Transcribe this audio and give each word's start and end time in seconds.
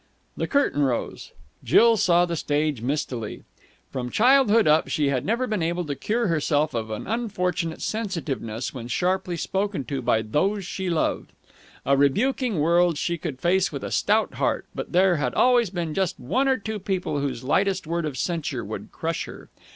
The 0.35 0.47
curtain 0.47 0.81
rose. 0.81 1.31
Jill 1.63 1.95
saw 1.95 2.25
the 2.25 2.35
stage 2.35 2.81
mistily. 2.81 3.43
From 3.91 4.09
childhood 4.09 4.65
up, 4.67 4.87
she 4.87 5.09
had 5.09 5.23
never 5.23 5.45
been 5.45 5.61
able 5.61 5.85
to 5.85 5.93
cure 5.93 6.25
herself 6.25 6.73
of 6.73 6.89
an 6.89 7.05
unfortunate 7.05 7.83
sensitiveness 7.83 8.73
when 8.73 8.87
sharply 8.87 9.37
spoken 9.37 9.83
to 9.85 10.01
by 10.01 10.23
those 10.23 10.65
she 10.65 10.89
loved. 10.89 11.33
A 11.85 11.95
rebuking 11.95 12.57
world 12.57 12.97
she 12.97 13.19
could 13.19 13.39
face 13.39 13.71
with 13.71 13.83
a 13.83 13.91
stout 13.91 14.33
heart, 14.33 14.65
but 14.73 14.91
there 14.91 15.17
had 15.17 15.35
always 15.35 15.69
been 15.69 15.93
just 15.93 16.19
one 16.19 16.47
or 16.47 16.57
two 16.57 16.79
people 16.79 17.19
whose 17.19 17.43
lightest 17.43 17.85
word 17.85 18.05
of 18.07 18.17
censure 18.17 18.65
could 18.65 18.91
crush 18.91 19.25
her. 19.25 19.49